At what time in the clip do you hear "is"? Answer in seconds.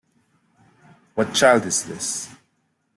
1.67-1.83